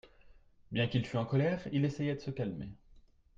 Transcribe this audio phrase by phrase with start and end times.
[0.71, 2.71] Bien qu'il fût en colère, il essayait de se calmer.